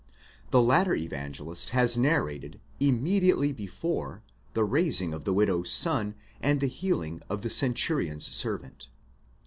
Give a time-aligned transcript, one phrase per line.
[0.49, 6.65] The latter evangelist has narrated, immediately before, the raising of the widow's son, and the
[6.65, 8.87] healing of the centurion's servant.